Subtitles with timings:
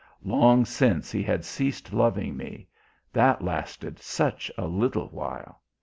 [0.23, 2.67] Long since he had ceased loving me;
[3.13, 5.61] that lasted such a little while.